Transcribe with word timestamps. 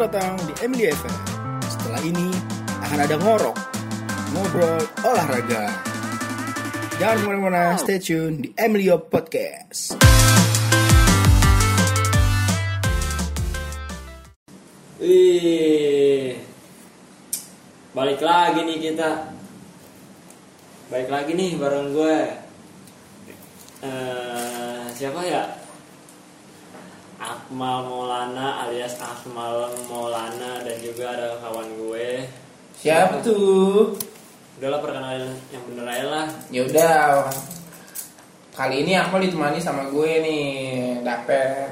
Selamat 0.00 0.16
datang 0.16 0.36
di 0.48 0.54
Emily 0.64 0.84
FM. 0.88 1.16
Setelah 1.68 2.00
ini 2.00 2.32
akan 2.88 2.98
ada 3.04 3.16
ngorok, 3.20 3.56
ngobrol 4.32 4.80
olahraga. 5.04 5.68
Jangan 6.96 7.16
ke 7.20 7.24
mana-mana, 7.28 7.76
stay 7.76 8.00
tune 8.00 8.40
di 8.40 8.48
Emilio 8.56 8.96
Podcast. 8.96 10.00
Wih, 15.04 16.32
balik 17.92 18.24
lagi 18.24 18.60
nih 18.64 18.78
kita. 18.80 19.36
Balik 20.88 21.12
lagi 21.12 21.36
nih 21.36 21.60
bareng 21.60 21.92
gue. 21.92 22.18
Eh, 23.84 24.82
siapa 24.96 25.20
ya? 25.28 25.59
Akmal 27.20 27.84
Maulana 27.84 28.64
alias 28.64 28.96
Akmal 28.96 29.68
Maulana 29.86 30.64
dan 30.64 30.76
juga 30.80 31.12
ada 31.12 31.36
kawan 31.44 31.68
gue. 31.76 32.24
Siapa 32.80 33.20
tuh? 33.20 33.92
Udahlah 34.56 34.80
perkenalan 34.80 35.36
yang 35.52 35.62
bener 35.68 35.84
aja 35.84 36.06
lah. 36.08 36.26
Ya 36.48 36.64
udah. 36.64 37.28
Kali 38.56 38.82
ini 38.82 38.96
Akmal 38.96 39.20
ditemani 39.24 39.60
sama 39.60 39.84
gue 39.92 40.10
nih, 40.20 40.44
Daper. 41.04 41.68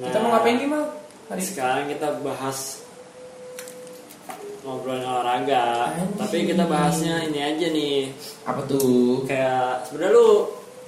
Kita 0.00 0.16
Nah. 0.16 0.20
mau 0.20 0.30
ngapain 0.36 0.56
nih, 0.56 0.68
Mal? 0.68 0.84
Hari? 1.28 1.40
Sekarang 1.44 1.84
kita 1.88 2.16
bahas 2.20 2.80
ngobrolin 4.60 5.04
olahraga. 5.04 5.92
Anjing. 5.92 6.18
Tapi 6.18 6.36
kita 6.44 6.64
bahasnya 6.66 7.14
ini 7.24 7.38
aja 7.40 7.66
nih. 7.70 7.96
Apa 8.44 8.60
tuh? 8.64 9.24
kayak 9.24 9.86
sebenarnya 9.88 10.12
lu 10.12 10.28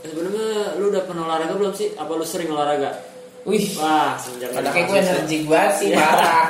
sebenarnya 0.00 0.48
lu 0.78 0.84
udah 0.91 1.03
pernah 1.05 1.22
olahraga 1.28 1.55
belum 1.55 1.72
sih? 1.72 1.93
Apa 1.95 2.11
lu 2.12 2.25
sering 2.27 2.50
olahraga? 2.50 2.93
Wih, 3.48 3.64
Wah, 3.80 4.12
lu 4.36 4.68
kayak 4.68 4.86
gue 4.92 4.98
energik 5.00 5.42
banget 5.48 5.72
sih, 5.80 5.88
Iya. 5.88 6.04
parah. 6.04 6.46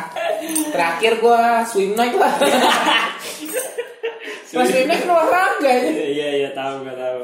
Terakhir 0.75 1.13
gue 1.23 1.41
swim 1.71 1.95
night 1.95 2.19
lah. 2.19 2.35
Pas 4.59 4.67
swim 4.67 4.87
night 4.91 5.07
olahraga 5.07 5.71
ya. 5.71 5.91
Iya, 5.95 6.07
iya, 6.11 6.29
iya, 6.43 6.49
tahu 6.59 6.83
gak 6.83 6.99
tahu. 6.99 7.23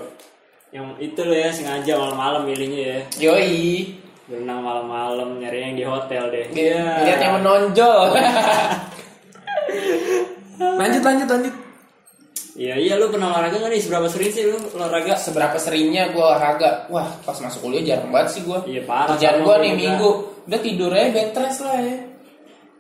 Yang 0.70 0.86
itu 1.02 1.20
lo 1.26 1.34
ya 1.34 1.50
sengaja 1.50 1.92
malam-malam 1.98 2.46
milihnya 2.46 2.82
ya. 2.86 2.98
Yoi. 3.18 3.98
Berenang 4.30 4.62
malam-malam 4.62 5.42
nyari 5.42 5.58
yang 5.58 5.74
di 5.74 5.84
hotel 5.84 6.30
deh. 6.30 6.46
Lihat 6.54 7.18
yang 7.18 7.42
menonjol. 7.42 8.14
lanjut, 10.78 11.02
lanjut, 11.02 11.28
lanjut. 11.28 11.54
Iya, 12.54 12.78
iya 12.78 12.94
lu 12.94 13.10
pernah 13.10 13.34
olahraga 13.34 13.58
gak 13.58 13.70
nih? 13.74 13.82
Seberapa 13.82 14.06
sering 14.06 14.30
sih 14.30 14.46
lu 14.46 14.54
olahraga? 14.78 15.18
Seberapa 15.18 15.58
seringnya 15.58 16.14
gue 16.14 16.22
olahraga? 16.22 16.86
Wah, 16.86 17.10
pas 17.26 17.34
masuk 17.34 17.66
kuliah 17.66 17.82
jarang 17.82 18.14
banget 18.14 18.38
sih 18.38 18.42
gue. 18.46 18.58
Iya, 18.70 18.82
parah. 18.86 19.18
Kerjaan 19.18 19.42
gue 19.42 19.46
gua 19.46 19.56
nih 19.58 19.72
juga. 19.74 19.80
minggu 19.82 20.10
udah 20.46 20.60
tidur 20.62 20.90
aja 20.94 21.08
bed 21.10 21.28
rest 21.34 21.60
lah 21.60 21.78
ya. 21.82 21.96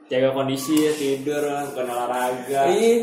Jaga 0.04 0.28
kondisi 0.30 0.74
ya, 0.78 0.92
tidur, 0.94 1.42
bukan 1.74 1.86
olahraga. 1.90 2.60
Iya. 2.70 2.94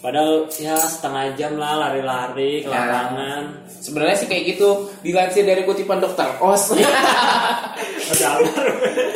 Padahal 0.00 0.48
ya 0.52 0.76
setengah 0.76 1.32
jam 1.32 1.56
lah 1.56 1.80
lari-lari 1.80 2.60
ke 2.60 2.68
Ya. 2.68 2.76
lapangan. 2.76 3.42
Sebenarnya 3.68 4.16
sih 4.16 4.28
kayak 4.28 4.44
gitu 4.52 4.68
dilansir 5.00 5.44
dari 5.44 5.64
kutipan 5.64 6.00
dokter 6.00 6.28
Os. 6.40 6.72
Aman. 8.24 8.40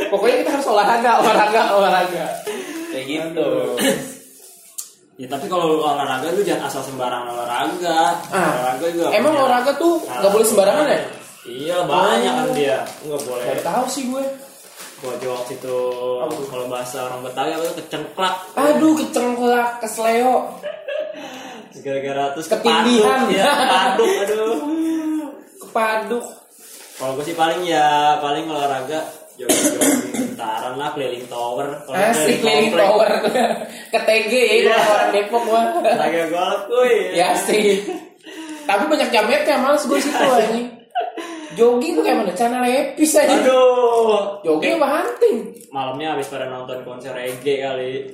Pokoknya 0.09 0.37
kita 0.45 0.51
harus 0.61 0.67
olahraga, 0.67 1.13
olahraga, 1.21 1.63
olahraga. 1.73 2.25
Kayak 2.93 3.05
gitu. 3.05 3.49
Ya 5.19 5.27
tapi 5.27 5.51
kalau 5.51 5.83
olahraga 5.83 6.31
lu 6.31 6.47
jangan 6.47 6.71
asal 6.71 6.83
sembarangan 6.87 7.35
olahraga. 7.35 8.23
Ah, 8.31 8.55
olahraga 8.55 8.87
juga. 8.95 9.07
Emang 9.11 9.35
punya 9.35 9.43
olahraga 9.51 9.73
tuh 9.75 9.99
nggak 10.07 10.31
boleh 10.31 10.47
sembarangan 10.47 10.87
ya? 10.87 11.01
Iya 11.49 11.79
banyak 11.83 12.33
kan 12.39 12.47
Oh. 12.47 12.55
dia. 12.55 12.79
Enggak 13.03 13.21
boleh. 13.27 13.45
Gak 13.51 13.61
tahu 13.67 13.85
sih 13.91 14.03
gue. 14.07 14.25
Gua 14.99 15.15
waktu 15.15 15.53
itu 15.59 15.77
kalau 16.51 16.67
bahasa 16.67 17.07
orang 17.07 17.23
Betawi 17.27 17.51
apa 17.55 17.63
tuh 17.71 17.77
kecengklak. 17.83 18.35
Aduh, 18.59 18.95
kecengklak, 18.99 19.69
kesleo. 19.79 20.35
Gara-gara 21.87 22.25
terus 22.35 22.47
Ketindihan. 22.51 23.31
Ya, 23.31 23.47
kepaduk 23.47 24.11
aduh. 24.23 24.55
Kepaduk. 25.67 26.25
Kalau 26.99 27.13
gue 27.15 27.25
sih 27.27 27.35
paling 27.39 27.63
ya 27.63 28.19
paling 28.19 28.47
olahraga 28.51 29.03
jogging-jogging 29.39 30.18
bentaran 30.39 30.75
lah 30.79 30.95
keliling 30.95 31.27
tower. 31.27 31.67
Kalau 31.83 31.99
Asik 31.99 32.39
keliling 32.39 32.71
komplek, 32.71 32.87
tower. 32.87 33.11
Ke 33.91 33.99
TG 33.99 34.33
ya, 34.33 34.55
Iya. 34.55 34.71
kalau 34.71 34.95
orang 34.95 35.11
Depok 35.11 35.43
gua. 35.43 35.63
Olahraga 35.75 36.23
golf 36.31 36.61
kuy. 36.71 36.95
Ya 37.11 37.29
sih. 37.35 37.83
Tapi 38.63 38.83
banyak 38.87 39.11
jametnya, 39.11 39.59
males 39.59 39.83
gue 39.83 39.99
situ 39.99 40.15
anjing. 40.15 40.69
Jogging 41.59 41.99
tuh 41.99 42.03
kayak 42.07 42.17
mana? 42.23 42.33
Channel 42.39 42.63
epis 42.63 43.19
aja. 43.19 43.35
Aduh. 43.35 44.39
Jogging 44.47 44.79
apa 44.79 44.87
hunting? 45.03 45.37
Malamnya 45.75 46.15
habis 46.15 46.31
pada 46.31 46.47
nonton 46.47 46.87
konser 46.87 47.11
reggae 47.11 47.59
kali. 47.59 48.07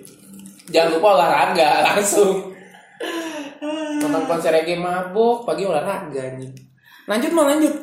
Jangan 0.73 0.97
lupa 0.97 1.21
olahraga 1.21 1.71
langsung. 1.93 2.57
Nonton 4.01 4.25
konser 4.25 4.49
reggae 4.49 4.81
mabok, 4.81 5.45
pagi 5.45 5.69
olahraga 5.69 6.25
anjing. 6.25 6.55
Lanjut 7.05 7.31
mau 7.37 7.45
lanjut. 7.45 7.75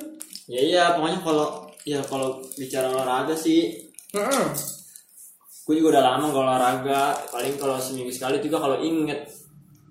Ya 0.50 0.62
iya, 0.66 0.84
pokoknya 0.98 1.20
kalau 1.22 1.48
ya 1.86 2.00
kalau 2.08 2.42
bicara 2.58 2.90
olahraga 2.90 3.36
sih, 3.36 3.91
Heeh. 4.12 4.48
gue 5.62 5.78
juga 5.78 5.96
udah 5.96 6.04
lama 6.04 6.24
gak 6.34 6.44
olahraga. 6.44 7.04
Paling 7.32 7.56
kalau 7.56 7.78
seminggu 7.80 8.12
sekali 8.12 8.44
juga 8.44 8.60
kalau 8.60 8.78
inget 8.82 9.30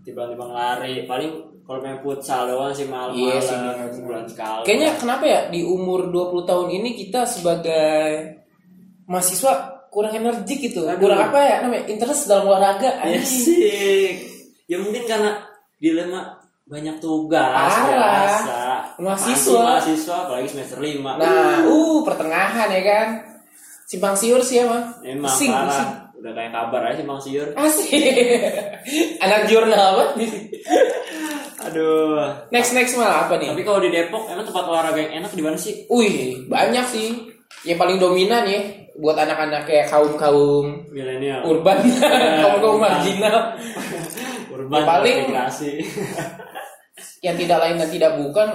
tiba-tiba 0.04 0.44
lari. 0.44 1.08
Paling 1.08 1.62
kalau 1.64 1.78
main 1.86 2.02
futsal 2.02 2.50
doang 2.50 2.74
sih 2.74 2.90
malam-malam 2.90 3.14
Iya 3.14 3.38
sih, 3.38 3.56
sebulan 4.02 4.26
sekali. 4.26 4.64
Kayaknya 4.66 4.90
kenapa 4.98 5.24
ya 5.24 5.40
di 5.48 5.62
umur 5.62 6.10
20 6.10 6.42
tahun 6.50 6.68
ini 6.74 6.90
kita 6.98 7.22
sebagai 7.24 8.42
mahasiswa 9.06 9.86
kurang 9.94 10.14
energik 10.18 10.58
gitu. 10.66 10.82
Aduh. 10.90 11.06
Kurang 11.06 11.30
apa 11.30 11.38
ya 11.46 11.56
namanya? 11.62 11.86
Interest 11.86 12.26
dalam 12.26 12.50
olahraga 12.50 12.90
ya 13.06 13.22
anjing. 13.22 13.22
sih. 13.22 14.06
Ya 14.66 14.82
mungkin 14.82 15.06
karena 15.06 15.46
dilema 15.78 16.42
banyak 16.66 16.98
tugas 16.98 17.70
biasa. 17.70 18.58
Mahasiswa. 18.98 19.62
Mahasiswa 19.62 20.16
apalagi 20.26 20.48
semester 20.50 20.78
5. 20.78 21.02
Nah, 21.02 21.66
uh 21.66 21.98
pertengahan 22.02 22.68
ya 22.70 22.82
kan. 22.82 23.08
Simpang 23.90 24.14
siur 24.14 24.38
sih 24.38 24.62
emang. 24.62 25.02
Emang 25.02 25.26
Pusing, 25.26 25.50
parah. 25.50 26.14
Udah 26.14 26.30
kayak 26.30 26.52
kabar 26.54 26.82
aja 26.86 27.02
Bang 27.02 27.18
Siur. 27.18 27.48
Asik. 27.58 27.90
Anak 29.24 29.50
jurnal 29.50 29.82
apa? 29.98 30.04
Aduh. 31.66 32.22
Next 32.54 32.70
next 32.70 32.94
malah 32.94 33.26
apa 33.26 33.34
nih? 33.36 33.50
Tapi 33.50 33.62
kalau 33.66 33.82
di 33.82 33.90
Depok 33.90 34.30
emang 34.30 34.46
tempat 34.46 34.62
olahraga 34.62 35.00
yang 35.00 35.24
enak 35.24 35.34
di 35.34 35.42
mana 35.42 35.58
sih? 35.58 35.90
Wih, 35.90 36.46
banyak 36.46 36.86
sih. 36.86 37.08
Yang 37.66 37.78
paling 37.82 37.98
dominan 37.98 38.46
ya 38.46 38.60
buat 38.94 39.16
anak-anak 39.16 39.66
kayak 39.66 39.90
kaum-kaum 39.90 40.86
Milenial. 40.92 41.40
urban, 41.42 41.82
kaum-kaum 42.46 42.78
marginal 42.78 43.56
Urban 44.52 44.80
Ya, 44.80 44.86
paling- 44.86 45.20
yang 47.20 47.36
tidak 47.36 47.58
lain 47.58 47.76
dan 47.80 47.88
tidak 47.88 48.12
bukan 48.16 48.48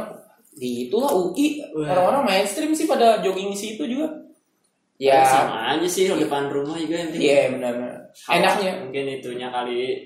di 0.53 0.87
itulah 0.87 1.11
UI. 1.11 1.59
Orang-orang 1.75 2.23
mainstream 2.23 2.71
sih 2.71 2.87
pada 2.87 3.19
jogging 3.19 3.51
di 3.51 3.57
situ 3.57 3.83
juga. 3.83 4.24
Ya, 4.95 5.19
Ya, 5.19 5.27
sama 5.27 5.75
aja 5.75 5.87
sih 5.91 6.07
di 6.07 6.15
depan 6.15 6.47
rumah 6.47 6.79
juga 6.79 7.03
yang 7.03 7.11
iya 7.19 7.51
benar. 7.51 7.73
Enaknya 8.31 8.71
Mungkin 8.79 9.05
itunya 9.19 9.51
kali 9.51 9.99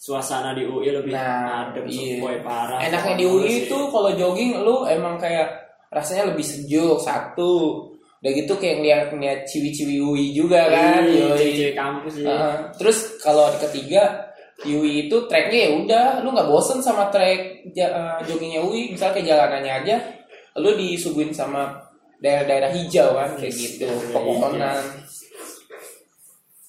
suasana 0.00 0.56
di 0.56 0.64
UI 0.64 0.88
lebih 0.88 1.12
Nah, 1.12 1.68
adem 1.68 1.84
iya. 1.84 2.16
sepoi 2.16 2.38
parah. 2.40 2.80
Enaknya 2.80 3.14
di 3.20 3.24
UI 3.28 3.52
itu 3.66 3.76
kalau 3.92 4.10
jogging 4.14 4.56
lu 4.62 4.88
emang 4.88 5.20
kayak 5.20 5.50
rasanya 5.92 6.32
lebih 6.32 6.46
sejuk 6.46 6.96
satu. 6.96 7.84
Udah 8.16 8.32
gitu 8.32 8.56
kayak 8.56 8.76
ngeliat 8.80 9.02
ngeliat 9.12 9.40
ciwi-ciwi 9.44 9.96
UI 10.00 10.26
juga 10.32 10.64
kan. 10.72 11.04
Iya, 11.04 11.36
Yoi. 11.36 11.52
cewek 11.52 11.76
kampus 11.76 12.12
sih. 12.16 12.24
Heeh. 12.24 12.54
terus 12.80 12.98
kalau 13.20 13.52
di 13.52 13.58
ketiga 13.68 14.02
di 14.64 14.72
UI 14.72 15.06
itu 15.06 15.16
treknya 15.28 15.68
ya 15.68 15.70
udah 15.76 16.06
lu 16.24 16.32
nggak 16.32 16.48
bosen 16.48 16.80
sama 16.80 17.12
trek 17.12 17.68
eh, 17.76 18.16
joggingnya 18.24 18.64
UI 18.64 18.96
misalnya 18.96 19.20
kayak 19.20 19.28
jalanannya 19.28 19.72
aja 19.84 19.96
lu 20.56 20.72
disuguhin 20.72 21.28
sama 21.28 21.76
daerah-daerah 22.18 22.70
hijau 22.70 23.12
kan 23.12 23.30
kayak 23.34 23.54
gitu 23.54 23.86
Daerah 23.86 24.10
pepohonan 24.10 24.78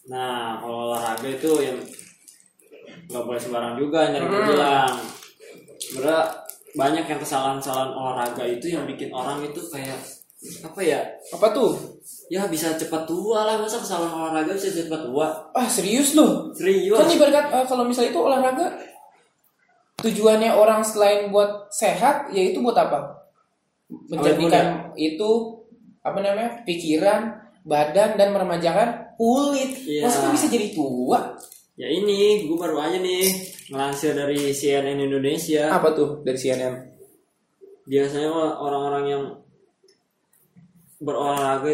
Nah, 0.07 0.55
kalau 0.57 0.87
olahraga 0.87 1.27
itu 1.27 1.51
yang 1.59 1.75
nggak 3.07 3.23
boleh 3.23 3.35
sembarang 3.35 3.75
juga 3.75 4.07
yang 4.07 4.23
Hmm. 4.23 4.47
bilang. 4.47 4.95
Sebenarnya 5.77 6.23
banyak 6.71 7.05
yang 7.05 7.19
kesalahan-kesalahan 7.19 7.91
olahraga 7.91 8.43
itu 8.43 8.71
yang 8.71 8.87
bikin 8.87 9.11
orang 9.11 9.43
itu 9.43 9.59
kayak 9.67 9.99
apa 10.63 10.79
ya? 10.79 11.01
apa 11.33 11.47
tuh 11.51 11.75
Ya 12.27 12.43
bisa 12.45 12.75
cepat 12.75 13.03
tua 13.03 13.43
lah 13.43 13.55
masa 13.57 13.79
kesalahan 13.79 14.11
olahraga 14.13 14.51
bisa 14.51 14.71
cepat 14.71 15.01
tua. 15.03 15.27
ah 15.51 15.67
serius 15.67 16.15
lu 16.15 16.51
Serius. 16.51 16.95
kan 16.95 17.07
ibarat 17.07 17.45
eh, 17.51 17.65
kalau 17.65 17.83
misalnya 17.83 18.11
itu 18.11 18.21
olahraga 18.21 18.67
tujuannya 19.97 20.51
orang 20.51 20.79
selain 20.79 21.27
buat 21.27 21.67
sehat 21.67 22.29
yaitu 22.29 22.61
buat 22.61 22.77
apa 22.77 23.16
menjadikan 23.87 24.91
itu 24.99 25.63
apa 26.03 26.19
namanya 26.23 26.63
pikiran 26.63 27.35
badan 27.67 28.15
dan 28.15 28.31
meremajakan 28.31 29.15
kulit. 29.19 29.75
Iya. 29.83 30.07
masa 30.07 30.31
bisa 30.31 30.47
jadi 30.47 30.71
tua? 30.71 31.35
Ya 31.77 31.85
ini, 31.93 32.47
gue 32.47 32.57
baru 32.57 32.81
aja 32.81 32.97
nih 32.97 33.29
ngelansir 33.69 34.17
dari 34.17 34.49
CNN 34.49 34.97
Indonesia. 34.97 35.69
apa 35.69 35.93
tuh 35.93 36.25
dari 36.25 36.39
CNN 36.39 36.73
Biasanya 37.85 38.33
orang-orang 38.57 39.05
yang 39.07 39.23
berolahraga 40.97 41.69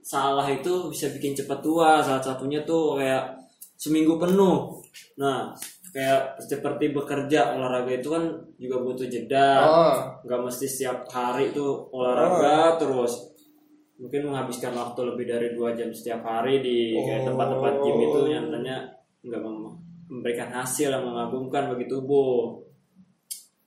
salah 0.00 0.46
itu 0.46 0.88
bisa 0.88 1.10
bikin 1.10 1.34
cepat 1.34 1.58
tua. 1.60 2.00
Salah 2.00 2.22
satunya 2.22 2.62
tuh 2.62 2.96
kayak 2.96 3.34
seminggu 3.76 4.16
penuh. 4.16 4.80
Nah 5.18 5.52
kayak 5.96 6.20
seperti 6.38 6.92
bekerja 6.92 7.56
olahraga 7.56 7.88
itu 7.90 8.08
kan 8.10 8.24
juga 8.56 8.76
butuh 8.78 9.06
jeda 9.06 9.48
Oh. 9.58 9.94
nggak 10.22 10.40
mesti 10.42 10.66
setiap 10.66 11.08
hari 11.08 11.50
tuh 11.50 11.88
olahraga 11.88 12.76
terus 12.76 13.32
mungkin 13.96 14.28
menghabiskan 14.28 14.76
waktu 14.76 15.00
lebih 15.06 15.24
dari 15.24 15.48
dua 15.50 15.72
jam 15.72 15.88
setiap 15.88 16.20
hari 16.20 16.60
di 16.60 16.92
Oh. 16.92 17.24
tempat-tempat 17.24 17.72
gym 17.80 17.96
itu 18.02 18.18
nyatanya 18.26 18.76
nggak 19.22 19.40
mem- 19.40 19.76
memberikan 20.06 20.52
hasil 20.52 20.88
yang 20.88 21.02
mengagumkan 21.02 21.72
bagi 21.72 21.86
tubuh 21.86 22.60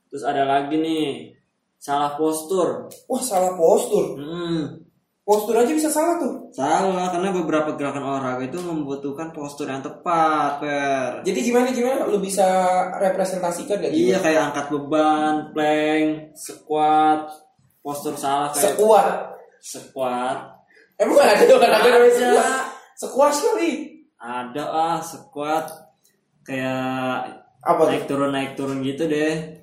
terus 0.07 0.21
ada 0.21 0.45
lagi 0.45 0.77
nih 0.77 1.33
salah 1.75 2.13
postur 2.13 2.85
Wah 3.05 3.21
salah 3.21 3.53
postur. 3.53 4.15
hmm, 4.15 4.63
Postur 5.29 5.53
aja 5.53 5.69
bisa 5.69 5.85
salah 5.87 6.17
tuh. 6.17 6.49
salah 6.49 7.05
karena 7.07 7.29
beberapa 7.29 7.77
gerakan 7.77 8.01
olahraga 8.03 8.41
itu 8.41 8.57
membutuhkan 8.57 9.29
postur 9.29 9.69
yang 9.69 9.77
tepat 9.79 10.57
per 10.57 11.21
Jadi 11.21 11.39
gimana 11.43 11.69
gimana? 11.69 12.09
Lu 12.09 12.17
bisa 12.17 12.49
representasikan 12.97 13.77
gak 13.77 13.93
iya 13.93 14.17
gimana? 14.17 14.25
kayak 14.25 14.41
angkat 14.49 14.65
beban 14.67 15.33
plank 15.53 16.07
squat 16.33 17.29
postur 17.79 18.17
salah 18.17 18.49
kayak 18.49 18.73
Sekuat. 18.73 19.07
squat 19.61 20.37
Emang 20.97 21.15
ada 21.15 21.45
olahraga 21.45 21.87
namanya 21.87 22.09
Ada. 22.09 22.17
sekuat? 22.17 22.63
Sekuat 22.97 23.33
kali. 23.37 23.71
ada 24.17 24.63
ah 24.65 24.97
squat 24.99 25.65
kayak 26.41 27.37
Apa 27.61 27.79
tuh? 27.79 27.87
naik 27.87 28.03
turun 28.03 28.31
naik 28.33 28.51
turun 28.57 28.81
gitu 28.81 29.05
deh 29.05 29.61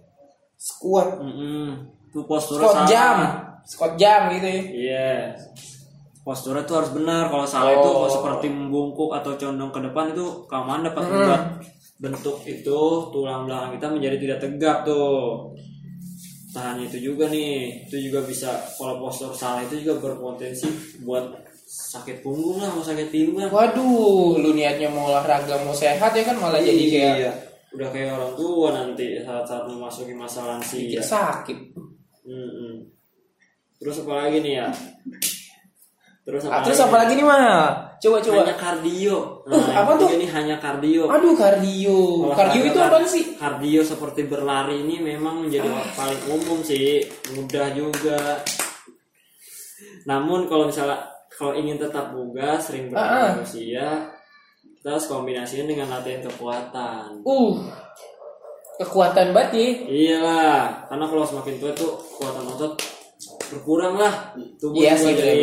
Sekuat. 0.55 1.19
Mm-mm. 1.19 1.91
tuh 2.09 2.23
posturnya 2.25 2.65
Squat 2.65 2.77
salah 2.79 2.89
jam. 2.89 3.17
Squat 3.67 3.93
jam 3.97 4.31
gitu 4.31 4.47
ya. 4.47 4.61
iya 4.71 5.11
posturnya 6.23 6.63
tuh 6.63 6.81
harus 6.81 6.91
benar 6.91 7.27
kalau 7.27 7.43
salah 7.45 7.71
itu 7.73 7.87
Oh. 7.87 8.07
seperti 8.07 8.47
membungkuk 8.49 9.11
atau 9.11 9.35
condong 9.35 9.71
ke 9.71 9.81
depan 9.81 10.11
itu 10.11 10.25
keamanan 10.47 10.87
dapat 10.87 11.03
membuat 11.05 11.43
bentuk 11.97 12.37
itu 12.45 12.79
tulang 13.09 13.45
belakang 13.45 13.75
kita 13.75 13.87
menjadi 13.89 14.17
tidak 14.19 14.39
tegak 14.41 14.79
tuh 14.83 15.51
tak 16.51 16.73
hanya 16.73 16.83
itu 16.85 16.99
juga 17.05 17.27
nih 17.27 17.85
itu 17.85 17.97
juga 18.03 18.23
bisa 18.23 18.49
kalau 18.75 18.99
postur 18.99 19.31
salah 19.31 19.63
itu 19.63 19.83
juga 19.83 20.01
berpotensi 20.01 20.67
buat 21.01 21.31
sakit 21.67 22.23
punggung 22.23 22.59
lah 22.59 22.71
mau 22.71 22.81
sakit 22.81 23.07
timbang 23.09 23.47
Waduh, 23.47 24.35
lu 24.37 24.51
niatnya 24.51 24.89
mau 24.89 25.07
olahraga 25.07 25.59
mau 25.61 25.75
sehat 25.75 26.11
ya 26.11 26.23
kan 26.23 26.37
malah 26.37 26.59
jadi 26.59 26.85
kayak 26.87 27.15
Iya. 27.19 27.33
udah 27.71 27.89
kayak 27.91 28.11
orang 28.13 28.33
tua 28.35 28.69
nanti 28.73 29.07
saat-saat 29.21 29.65
memasuki 29.67 30.11
masa 30.11 30.43
lansia 30.43 30.99
sakit. 30.99 31.59
Terus 33.87 34.03
apa 34.03 34.13
lagi 34.19 34.43
nih 34.43 34.55
ya 34.57 34.69
terus 36.27 36.43
Ah, 36.43 36.59
apa 36.59 36.67
terus 36.67 36.75
lagi? 36.77 36.85
apa 36.85 36.97
lagi 36.99 37.13
nih 37.15 37.23
mah? 37.25 37.51
Coba 37.97 38.17
coba. 38.19 38.35
hanya 38.43 38.57
kardio 38.57 39.17
Uh, 39.47 39.55
yang 39.55 39.79
apa 39.79 39.91
tuh? 39.95 40.09
nih 40.13 40.27
hanya 40.29 40.57
kardio 40.59 41.03
Aduh 41.07 41.33
kardio. 41.33 41.99
Olahraga 42.21 42.39
Kardio 42.43 42.63
itu 42.65 42.75
kar- 42.77 42.91
apa 42.91 43.07
sih? 43.07 43.25
Kardio 43.33 43.81
seperti 43.81 44.21
berlari 44.25 44.83
ini 44.83 44.99
memang 44.99 45.47
menjadi 45.47 45.71
Ah. 45.71 45.87
paling 45.95 46.19
umum 46.29 46.59
sih, 46.61 46.99
mudah 47.31 47.71
juga. 47.71 48.43
Namun 50.05 50.47
kalau 50.47 50.67
misalnya 50.67 50.99
kalau 51.31 51.55
ingin 51.55 51.77
tetap 51.77 52.11
bugar, 52.11 52.59
sering 52.59 52.91
Ah, 52.91 52.99
ah. 52.99 53.07
bertambah 53.31 53.45
usia, 53.45 53.89
kita 54.75 54.89
harus 54.89 55.07
kombinasikan 55.07 55.69
dengan 55.69 55.87
latihan 55.89 56.25
kekuatan. 56.25 57.23
Uh. 57.23 57.55
Kekuatan 58.77 59.31
ya. 59.31 59.69
Iyalah, 59.87 60.59
karena 60.87 61.07
kalau 61.07 61.23
semakin 61.23 61.55
tua 61.57 61.71
tuh 61.71 61.97
kekuatan 61.97 62.51
otot 62.51 62.73
berkurang 63.49 63.95
lah. 63.95 64.35
Tubuh 64.57 64.77
Iya 64.77 64.95
sih, 64.95 65.13
jadi 65.13 65.43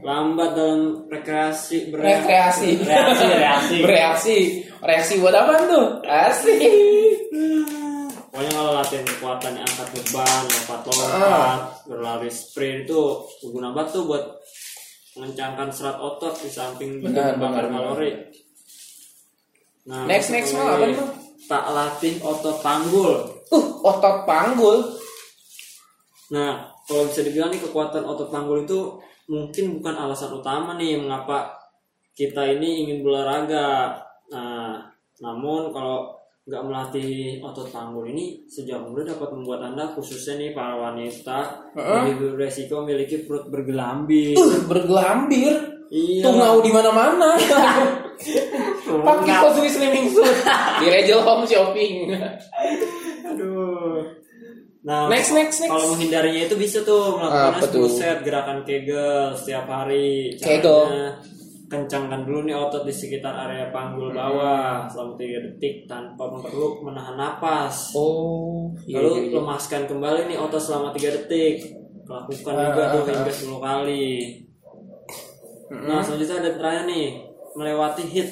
lambat 0.00 0.50
dalam 0.52 0.82
rekreasi, 1.06 1.88
ber- 1.88 2.00
Rekreasi. 2.00 2.76
reaksi, 2.78 3.24
reaksi. 3.30 3.76
Bereaksi. 3.84 4.38
Reaksi 4.78 5.12
buat 5.16 5.32
apa 5.32 5.64
tuh? 5.64 5.86
Asik. 6.04 6.60
Pokoknya 8.28 8.50
kalau 8.52 8.72
latihan 8.74 9.06
kekuatan 9.06 9.54
angkat 9.56 9.88
beban, 9.92 10.42
lompat-lompat, 10.44 11.14
Ah. 11.14 11.56
berlari 11.84 12.28
sprint 12.28 12.84
itu 12.84 13.02
berguna 13.40 13.70
banget 13.70 13.94
tuh 13.94 14.04
buat 14.04 14.24
mengencangkan 15.14 15.70
serat 15.70 15.96
otot 15.96 16.34
di 16.36 16.50
samping 16.50 16.98
Benar, 16.98 17.38
benar, 17.38 17.70
kalori. 17.70 18.10
Nah, 19.86 20.02
Next, 20.04 20.28
next, 20.28 20.50
Mal, 20.52 20.66
apa 20.66 20.84
nih? 20.84 20.98
Tak 21.46 21.64
latih 21.70 22.14
otot 22.18 22.58
panggul. 22.58 23.14
Uh, 23.48 23.64
otot 23.80 24.26
panggul. 24.26 24.82
Nah, 26.28 26.73
kalau 26.84 27.08
bisa 27.08 27.20
dibilang 27.24 27.50
nih 27.52 27.62
kekuatan 27.64 28.04
otot 28.04 28.28
panggul 28.28 28.60
itu 28.64 29.00
mungkin 29.28 29.80
bukan 29.80 29.94
alasan 29.96 30.36
utama 30.36 30.76
nih 30.76 31.00
mengapa 31.00 31.56
kita 32.12 32.44
ini 32.56 32.86
ingin 32.86 33.02
berolahraga. 33.02 33.98
Nah, 34.30 34.78
namun 35.20 35.72
kalau 35.72 36.12
nggak 36.44 36.60
melatih 36.60 37.40
otot 37.40 37.72
panggul 37.72 38.04
ini 38.04 38.44
sejak 38.44 38.76
muda 38.84 39.16
dapat 39.16 39.32
membuat 39.32 39.64
anda 39.64 39.88
khususnya 39.96 40.36
nih 40.36 40.50
para 40.52 40.76
wanita 40.76 41.72
Heeh. 41.72 42.00
lebih 42.12 42.36
beresiko 42.36 42.84
memiliki 42.84 43.24
perut 43.24 43.48
bergelambir. 43.48 44.36
Uh, 44.36 44.60
bergelambir. 44.68 45.52
Iya. 45.88 46.20
Tungau 46.20 46.60
di 46.60 46.68
mana-mana. 46.68 47.36
Pakai 49.08 49.34
kostum 49.40 49.66
slimming 49.68 50.12
suit 50.12 50.36
di 50.80 50.86
Rachel 50.92 51.24
Home 51.24 51.48
Shopping. 51.48 52.12
Aduh. 53.32 54.23
Nah, 54.84 55.08
Next, 55.08 55.32
next, 55.32 55.64
next. 55.64 55.72
Kalau 55.72 55.96
menghindarinya 55.96 56.44
itu 56.44 56.56
bisa 56.60 56.84
tuh 56.84 57.16
melakukan? 57.16 57.72
10 57.72 57.88
set 57.88 58.18
gerakan 58.20 58.58
Kegel 58.68 59.32
setiap 59.32 59.64
hari. 59.64 60.36
Kegel. 60.36 60.60
Caranya, 60.60 61.08
kencangkan 61.64 62.20
dulu 62.28 62.44
nih 62.44 62.52
otot 62.52 62.84
di 62.84 62.92
sekitar 62.92 63.32
area 63.48 63.72
panggul 63.72 64.12
bawah 64.12 64.84
selama 64.92 65.16
3 65.16 65.40
detik 65.40 65.88
tanpa 65.88 66.28
perlu 66.28 66.84
menahan 66.84 67.16
napas. 67.16 67.96
Oh, 67.96 68.76
iya, 68.84 69.00
Lalu 69.00 69.08
iya, 69.08 69.20
iya. 69.24 69.32
lemaskan 69.40 69.82
kembali 69.88 70.20
nih 70.28 70.36
otot 70.36 70.60
selama 70.60 70.92
3 70.92 71.16
detik. 71.16 71.56
Lakukan 72.04 72.52
juga 72.52 72.82
Ah, 72.84 72.92
tuh 72.92 73.00
ah, 73.00 73.04
hingga 73.08 73.32
10 73.32 73.56
kali. 73.64 74.08
Nah, 75.72 76.00
selanjutnya 76.04 76.36
ada 76.44 76.50
terakhir 76.60 76.84
nih, 76.84 77.06
melewati 77.56 78.04
hit. 78.04 78.30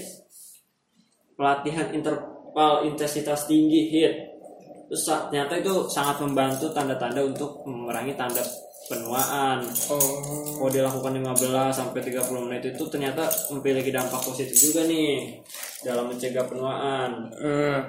Pelatihan 1.32 1.88
interval 1.96 2.84
intensitas 2.84 3.48
tinggi 3.48 3.88
hit. 3.88 4.31
Terus 4.92 5.08
ternyata 5.08 5.56
itu 5.56 5.88
sangat 5.88 6.20
membantu 6.20 6.68
tanda-tanda 6.68 7.24
untuk 7.24 7.64
mengurangi 7.64 8.12
tanda 8.12 8.44
penuaan. 8.92 9.64
Oh. 9.88 10.60
Kalau 10.60 10.68
dilakukan 10.68 11.16
15 11.16 11.72
sampai 11.72 12.04
30 12.04 12.44
menit 12.44 12.76
itu 12.76 12.84
ternyata 12.92 13.24
memiliki 13.56 13.88
dampak 13.88 14.20
positif 14.20 14.52
juga 14.52 14.84
nih 14.84 15.40
dalam 15.80 16.12
mencegah 16.12 16.44
penuaan. 16.44 17.32
Hmm. 17.40 17.88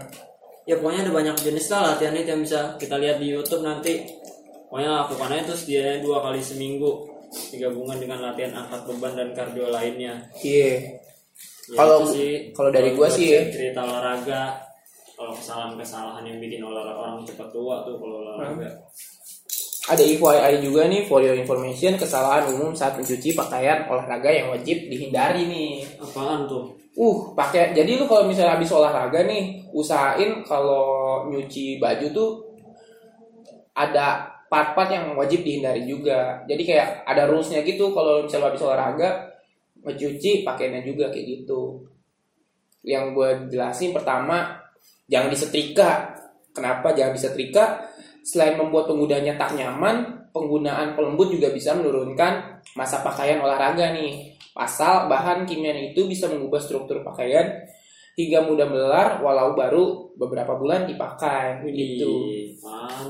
Ya 0.64 0.80
pokoknya 0.80 1.04
ada 1.04 1.12
banyak 1.12 1.36
jenis 1.44 1.68
lah 1.76 1.92
latihan 1.92 2.16
itu 2.16 2.30
yang 2.32 2.40
bisa 2.48 2.80
kita 2.80 2.96
lihat 2.96 3.20
di 3.20 3.36
YouTube 3.36 3.68
nanti. 3.68 4.00
Pokoknya 4.72 5.04
lakukan 5.04 5.28
aja 5.28 5.44
terus 5.52 5.68
dia 5.68 6.00
dua 6.00 6.24
kali 6.24 6.40
seminggu 6.40 7.04
digabungkan 7.52 8.00
dengan 8.00 8.32
latihan 8.32 8.64
angkat 8.64 8.80
beban 8.88 9.12
dan 9.20 9.30
kardio 9.36 9.68
lainnya. 9.68 10.24
Iya. 10.40 11.04
Ya, 11.68 11.76
Kalau- 11.76 12.08
kalau 12.56 12.70
dari 12.72 12.96
gua 12.96 13.12
sih 13.12 13.28
ya. 13.28 13.44
cerita 13.52 13.84
olahraga 13.84 14.72
kalau 15.14 15.34
kesalahan-kesalahan 15.38 16.24
yang 16.26 16.38
bikin 16.42 16.62
olahraga 16.66 16.98
orang 16.98 17.26
cepat 17.26 17.50
tua 17.54 17.86
tuh 17.86 17.96
kalau 18.02 18.26
olahraga. 18.26 18.70
Ada 19.84 20.00
FYI 20.00 20.64
juga 20.64 20.88
nih 20.88 21.04
for 21.12 21.20
your 21.20 21.36
information 21.36 22.00
kesalahan 22.00 22.48
umum 22.56 22.72
saat 22.72 22.96
mencuci 22.96 23.36
pakaian 23.36 23.84
olahraga 23.92 24.32
yang 24.32 24.48
wajib 24.50 24.88
dihindari 24.88 25.44
nih. 25.44 25.84
Apaan 26.00 26.48
tuh? 26.48 26.72
Uh, 26.96 27.36
pakai 27.36 27.76
jadi 27.76 28.00
lu 28.00 28.08
kalau 28.08 28.24
misalnya 28.30 28.56
habis 28.56 28.72
olahraga 28.72 29.28
nih, 29.28 29.66
usahain 29.76 30.40
kalau 30.48 31.28
nyuci 31.28 31.84
baju 31.84 32.08
tuh 32.16 32.32
ada 33.76 34.30
part-part 34.48 34.88
yang 34.88 35.12
wajib 35.20 35.44
dihindari 35.44 35.84
juga. 35.84 36.46
Jadi 36.48 36.64
kayak 36.64 37.04
ada 37.04 37.28
rulesnya 37.28 37.60
gitu 37.68 37.92
kalau 37.92 38.24
misalnya 38.24 38.56
habis 38.56 38.64
olahraga 38.64 39.10
mencuci 39.84 40.48
pakaiannya 40.48 40.88
juga 40.88 41.12
kayak 41.12 41.44
gitu. 41.44 41.84
Yang 42.88 43.04
gue 43.20 43.30
jelasin 43.52 43.92
pertama 43.92 44.63
jangan 45.08 45.30
disetrika. 45.32 46.14
Kenapa 46.54 46.94
jangan 46.94 47.18
disetrika? 47.18 47.90
Selain 48.24 48.56
membuat 48.56 48.88
penggunanya 48.88 49.36
tak 49.36 49.58
nyaman, 49.58 50.30
penggunaan 50.32 50.96
pelembut 50.96 51.34
juga 51.34 51.52
bisa 51.52 51.76
menurunkan 51.76 52.64
masa 52.78 53.04
pakaian 53.04 53.42
olahraga 53.44 53.92
nih. 53.92 54.38
Pasal 54.54 55.10
bahan 55.10 55.50
kimia 55.50 55.74
itu 55.74 56.06
bisa 56.06 56.30
mengubah 56.30 56.62
struktur 56.62 57.02
pakaian 57.02 57.66
hingga 58.14 58.46
mudah 58.46 58.70
melar 58.70 59.08
walau 59.26 59.58
baru 59.58 60.14
beberapa 60.14 60.54
bulan 60.54 60.86
dipakai 60.86 61.66
gitu. 61.74 62.30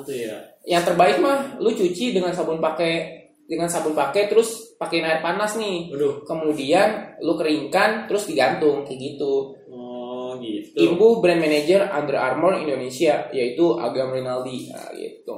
Tuh 0.07 0.15
ya? 0.15 0.39
Yang 0.63 0.83
terbaik 0.95 1.19
mah 1.19 1.59
lu 1.59 1.75
cuci 1.75 2.15
dengan 2.15 2.31
sabun 2.31 2.63
pakai 2.63 3.23
dengan 3.43 3.67
sabun 3.67 3.91
pakai 3.91 4.31
terus 4.31 4.79
pakai 4.79 5.03
air 5.03 5.19
panas 5.19 5.59
nih. 5.59 5.91
Waduh. 5.91 6.23
Kemudian 6.23 7.19
lu 7.19 7.35
keringkan 7.35 8.07
terus 8.07 8.31
digantung 8.31 8.87
kayak 8.87 8.99
gitu. 9.03 9.51
Oh 9.67 9.82
gitu. 10.43 10.75
Imbu 10.91 11.23
brand 11.23 11.39
manager 11.39 11.87
Under 11.87 12.19
Armour 12.19 12.59
Indonesia 12.59 13.31
yaitu 13.31 13.79
Agam 13.79 14.11
Rinaldi 14.11 14.69
nah, 14.75 14.91
gitu. 14.91 15.35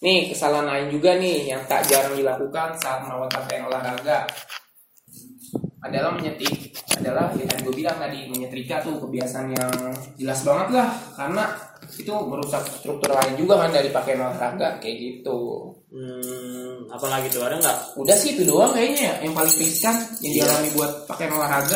nih 0.00 0.32
kesalahan 0.32 0.66
lain 0.66 0.86
juga 0.90 1.14
nih 1.20 1.54
yang 1.54 1.62
tak 1.68 1.86
jarang 1.86 2.16
dilakukan 2.16 2.74
saat 2.80 3.04
melawan 3.06 3.28
pakaian 3.30 3.68
olahraga 3.68 4.26
adalah 5.80 6.12
menyetik 6.12 6.76
adalah 7.00 7.32
yang 7.36 7.48
tadi 7.48 7.62
gue 7.64 7.74
bilang 7.76 7.96
tadi 7.96 8.28
menyetrika 8.28 8.84
tuh 8.84 9.00
kebiasaan 9.00 9.48
yang 9.52 9.72
jelas 10.20 10.40
banget 10.44 10.68
lah 10.76 10.88
karena 11.16 11.44
itu 11.96 12.12
merusak 12.12 12.64
struktur 12.68 13.12
lain 13.12 13.34
juga 13.40 13.64
kan 13.64 13.70
dari 13.72 13.88
pakaian 13.88 14.20
olahraga 14.20 14.76
kayak 14.80 14.96
gitu 15.00 15.72
Hmm, 15.90 16.86
apalagi 16.86 17.26
tuh 17.34 17.42
ada 17.42 17.58
nggak? 17.58 17.98
udah 17.98 18.14
sih 18.14 18.38
itu 18.38 18.46
doang 18.46 18.70
kayaknya 18.70 19.10
ya, 19.10 19.14
yang 19.26 19.34
paling 19.34 19.50
riskan 19.58 19.98
yang 20.22 20.32
dialami 20.38 20.70
buat 20.78 21.02
pakaian 21.10 21.34
olahraga 21.34 21.74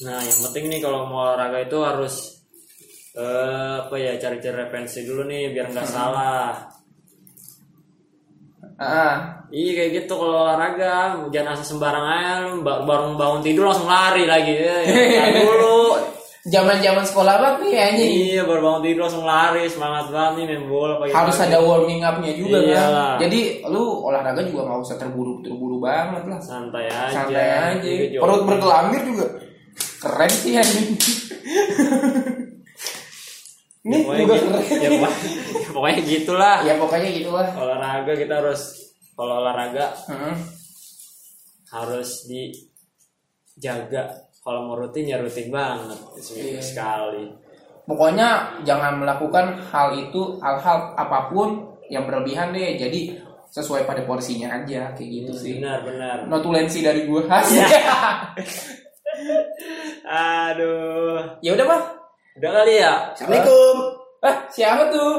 Nah, 0.00 0.18
yang 0.18 0.38
penting 0.42 0.64
nih 0.68 0.80
kalau 0.80 1.04
mau 1.04 1.28
olahraga 1.28 1.60
itu 1.60 1.78
harus 1.78 2.14
eh 3.12 3.76
apa 3.78 3.92
ya 3.94 4.16
cari-cari 4.16 4.56
referensi 4.58 5.04
dulu 5.04 5.22
nih 5.22 5.52
biar 5.52 5.68
nggak 5.68 5.84
salah. 5.86 6.56
ah 8.74 9.44
Iya 9.46 9.70
kayak 9.76 9.90
gitu 9.94 10.12
kalau 10.16 10.48
olahraga 10.48 10.94
jangan 11.28 11.52
asal 11.52 11.76
sembarang 11.76 12.02
aja 12.02 12.32
lu 12.42 12.64
ba- 12.64 12.82
baru 12.82 13.12
bangun 13.14 13.44
tidur 13.44 13.68
langsung 13.68 13.84
lari 13.84 14.24
lagi 14.24 14.56
ya, 14.58 14.80
ya, 14.80 15.24
dulu. 15.36 15.92
zaman 16.42 16.80
zaman 16.80 17.04
sekolah 17.04 17.34
banget 17.36 17.56
nih 17.62 17.74
anjing 17.78 18.10
iya 18.32 18.42
baru 18.42 18.60
bangun 18.64 18.82
tidur 18.82 19.00
langsung 19.04 19.22
lari 19.22 19.68
semangat 19.68 20.08
banget 20.08 20.32
nih 20.34 20.44
main 20.48 20.64
bola 20.66 20.94
pagi 20.96 21.12
harus 21.12 21.36
ada 21.38 21.58
warming 21.60 22.00
up-nya 22.00 22.32
juga 22.32 22.58
Iyalah. 22.58 23.10
kan. 23.12 23.20
Jadi 23.22 23.40
lu 23.68 23.84
olahraga 24.02 24.40
juga 24.40 24.60
nggak 24.64 24.80
usah 24.80 24.96
terburu 24.96 25.32
terburu 25.38 25.76
banget 25.78 26.22
lah. 26.26 26.40
santai 26.40 26.88
aja. 26.88 27.12
Santai 27.12 27.44
aja. 27.44 27.76
Juga 28.08 28.18
Perut 28.18 28.32
jogging. 28.34 28.48
berkelambir 28.48 29.00
juga 29.04 29.26
keren 30.02 30.32
sih 30.32 30.58
anjing. 30.58 30.88
Ini 33.82 33.96
Pokoknya 33.98 34.22
juga 34.22 34.34
gitu, 34.38 34.46
keren. 34.46 34.78
ya, 34.78 34.88
pokoknya, 34.94 35.10
pokoknya 35.74 36.00
gitulah. 36.06 36.56
Ya 36.62 36.74
pokoknya 36.78 37.08
gitulah. 37.12 37.48
Olahraga 37.56 38.12
kita 38.14 38.34
harus 38.38 38.62
kalau 39.12 39.34
olahraga 39.38 39.86
Hmm. 40.06 40.34
harus 41.68 42.26
dijaga. 42.26 44.02
Kalau 44.38 44.66
mau 44.66 44.74
rutin 44.76 45.06
ya 45.06 45.18
rutin 45.18 45.50
banget 45.50 45.98
seminggu 46.18 46.58
Iya. 46.58 46.62
sekali. 46.62 47.24
Pokoknya 47.82 48.28
jangan 48.62 48.98
melakukan 48.98 49.58
hal 49.70 49.98
itu 49.98 50.38
hal-hal 50.38 50.94
apa 50.94 51.26
pun 51.26 51.74
yang 51.90 52.06
berlebihan 52.06 52.54
deh. 52.54 52.78
Jadi 52.78 53.18
sesuai 53.50 53.82
pada 53.82 54.06
porsinya 54.06 54.62
aja 54.62 54.94
kayak 54.94 55.10
gitu 55.10 55.32
sih. 55.34 55.58
Benar 55.58 55.82
benar. 55.82 56.16
Notulensi 56.30 56.78
dari 56.80 57.02
gua. 57.04 57.26
Aduh. 60.04 61.38
ya 61.40 61.50
udah 61.54 61.66
mah. 61.66 61.82
Udah 62.36 62.50
kali 62.52 62.74
ya. 62.78 62.92
Assalamualaikum. 63.12 63.76
Ah, 64.20 64.36
siapa 64.48 64.88
tuh? 64.88 65.14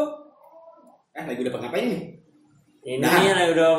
Eh, 1.13 1.23
lagi 1.23 1.39
udah 1.41 1.51
ngapain 1.57 1.85
nih? 1.85 2.01
Ini 2.83 2.99
Nah. 2.99 3.21
yang 3.21 3.51
udah 3.51 3.73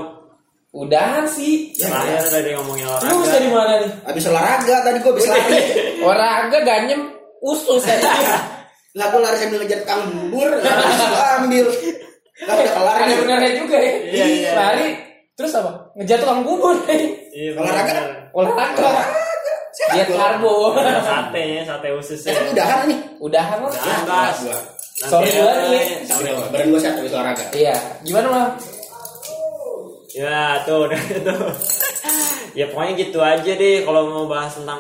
Udahan 0.75 1.23
sih. 1.25 1.71
Ya, 1.79 1.87
terakhir 1.87 2.35
tadi 2.35 2.51
ngomongin 2.51 2.83
Lu 2.83 2.91
olahraga. 2.91 3.23
bisa 3.23 3.39
di 3.39 3.47
mana 3.47 3.75
nih? 3.79 3.91
Abis 4.11 4.25
olahraga 4.27 4.77
tadi 4.83 4.99
gue 4.99 5.13
abis 5.15 5.27
lari. 5.31 5.55
Olahraga 6.11 6.59
ganyem 6.67 7.01
usus 7.39 7.79
ya. 7.87 7.95
Lah 8.99 9.07
gue 9.07 9.21
lari 9.23 9.39
sambil 9.39 9.63
ngejar 9.63 9.87
tukang 9.87 10.03
bubur, 10.11 10.51
habis 10.51 10.99
gua 11.05 11.27
ambil. 11.39 11.67
Lah 12.43 12.55
udah 12.59 12.73
kelar 12.75 12.95
Ada 12.97 13.07
nih. 13.07 13.17
benernya 13.23 13.51
juga 13.55 13.77
ya. 13.79 13.93
Iya, 14.03 14.25
iya. 14.27 14.51
Lari 14.51 14.87
terus 15.35 15.55
apa? 15.55 15.71
Ngejar 15.95 16.19
tukang 16.19 16.41
bubur. 16.43 16.75
Iya, 17.31 17.51
Olahraga. 17.55 17.95
Olahraga. 18.35 18.91
Diet 19.93 20.09
karbo. 20.09 20.73
Sate 20.79 21.43
ya, 21.43 21.63
sate 21.63 21.89
usus 21.93 22.21
Eh, 22.25 22.33
ya. 22.33 22.41
udahan 22.49 22.81
nih. 22.89 22.99
Udahan 23.21 23.59
lah. 23.61 23.71
Udahan, 23.71 24.03
Bas. 24.05 24.39
Sorry 24.95 25.29
banget 25.29 25.59
nih. 25.69 25.85
Udah, 26.09 26.33
badan 26.49 26.67
gue 26.71 26.81
sehat 26.81 26.97
abis 26.97 27.13
olahraga. 27.13 27.45
Iya. 27.53 27.77
Gimana 28.03 28.27
mah? 28.31 28.47
Ya 30.15 30.63
tuh 30.63 30.87
udah 30.87 31.01
tuh. 31.21 31.51
ya 32.55 32.71
pokoknya 32.71 32.93
gitu 32.97 33.19
aja 33.19 33.53
deh 33.53 33.83
kalau 33.83 34.07
mau 34.07 34.25
bahas 34.31 34.55
tentang 34.55 34.79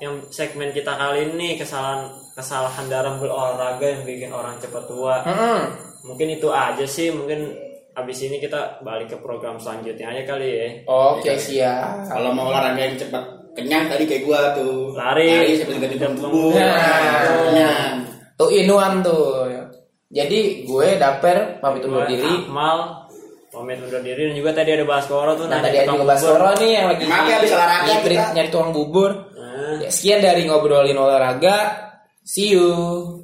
yang 0.00 0.16
segmen 0.32 0.72
kita 0.72 0.96
kali 0.96 1.28
ini 1.28 1.60
kesalahan 1.60 2.08
kesalahan 2.32 2.88
dalam 2.88 3.20
berolahraga 3.20 3.84
yang 3.84 4.02
bikin 4.02 4.32
orang 4.32 4.56
cepat 4.56 4.88
tua. 4.88 5.20
Hmm. 5.20 5.68
Mungkin 6.00 6.32
itu 6.32 6.48
aja 6.48 6.80
sih 6.88 7.12
mungkin 7.12 7.52
abis 7.92 8.24
ini 8.24 8.40
kita 8.40 8.80
balik 8.80 9.12
ke 9.12 9.16
program 9.20 9.60
selanjutnya 9.60 10.08
aja 10.08 10.22
kali 10.24 10.48
ya. 10.48 10.68
Oke 10.88 11.36
siap. 11.36 12.08
Kalau 12.08 12.32
mau 12.32 12.48
olahraga 12.48 12.80
yang 12.80 12.96
cepat 12.96 13.39
kenyang 13.54 13.90
tadi 13.90 14.04
kayak 14.06 14.22
gua 14.26 14.40
tuh. 14.54 14.94
Lari. 14.94 15.58
sambil 15.58 15.78
ganti 15.82 15.96
bubur. 15.98 16.54
Nah. 16.56 17.48
Kenyang. 17.50 17.94
Tuh 18.40 18.50
inuan 18.50 19.04
tuh. 19.04 19.50
Jadi 20.10 20.66
gue 20.66 20.98
Daper 20.98 21.62
pamit 21.62 21.86
undur 21.86 22.02
diri. 22.10 22.26
Akmal 22.26 23.06
pamit 23.50 23.78
undur 23.78 24.02
diri 24.02 24.30
dan 24.30 24.34
juga 24.34 24.50
tadi 24.50 24.74
ada 24.74 24.82
Baskoro 24.82 25.38
tuh 25.38 25.46
Nah 25.46 25.62
tadi 25.62 25.86
ada 25.86 25.86
juga 25.86 26.02
bubur. 26.02 26.10
Baskoro 26.10 26.50
nih 26.58 26.70
yang 26.74 26.86
lagi 26.90 27.04
Maaf 27.06 27.26
habis 27.30 27.50
olahraga 27.54 27.94
kita. 28.02 28.24
nyari 28.34 28.48
tukang 28.50 28.72
bubur. 28.74 29.10
Nah. 29.38 29.78
Ya, 29.86 29.90
sekian 29.94 30.18
dari 30.18 30.42
ngobrolin 30.50 30.98
olahraga. 30.98 31.56
See 32.26 32.58
you. 32.58 33.22